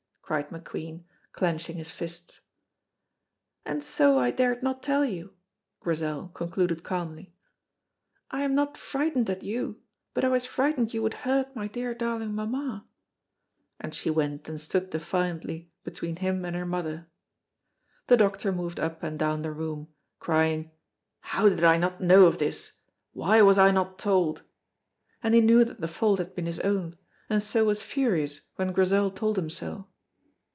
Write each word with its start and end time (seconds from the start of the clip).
cried 0.23 0.47
McQueen, 0.47 1.03
clenching 1.33 1.75
his 1.75 1.91
fists. 1.91 2.39
"And 3.65 3.83
so 3.83 4.17
I 4.17 4.31
dared 4.31 4.63
not 4.63 4.81
tell 4.81 5.03
you," 5.03 5.33
Grizel 5.81 6.29
concluded 6.29 6.85
calmly; 6.85 7.33
"I 8.29 8.43
am 8.43 8.55
not 8.55 8.77
frightened 8.77 9.29
at 9.29 9.43
you, 9.43 9.81
but 10.13 10.23
I 10.23 10.29
was 10.29 10.45
frightened 10.45 10.93
you 10.93 11.03
would 11.03 11.15
hurt 11.27 11.53
my 11.53 11.67
dear 11.67 11.93
darling 11.93 12.33
mamma," 12.33 12.87
and 13.77 13.93
she 13.93 14.09
went 14.09 14.47
and 14.47 14.61
stood 14.61 14.89
defiantly 14.91 15.69
between 15.83 16.15
him 16.15 16.45
and 16.45 16.55
her 16.55 16.65
mother. 16.65 17.09
The 18.07 18.15
doctor 18.15 18.53
moved 18.53 18.79
up 18.79 19.03
and 19.03 19.19
down 19.19 19.41
the 19.41 19.51
room, 19.51 19.89
crying, 20.21 20.71
"How 21.19 21.49
did 21.49 21.65
I 21.65 21.77
not 21.77 21.99
know 21.99 22.25
of 22.27 22.37
this, 22.37 22.79
why 23.11 23.41
was 23.41 23.57
I 23.57 23.71
not 23.71 23.99
told?" 23.99 24.43
and 25.21 25.35
he 25.35 25.41
knew 25.41 25.65
that 25.65 25.81
the 25.81 25.89
fault 25.89 26.19
had 26.19 26.35
been 26.35 26.45
his 26.45 26.61
own, 26.61 26.97
and 27.29 27.43
so 27.43 27.65
was 27.65 27.81
furious 27.81 28.43
when 28.55 28.71
Grizel 28.71 29.11
told 29.11 29.37
him 29.37 29.49
so. 29.49 29.89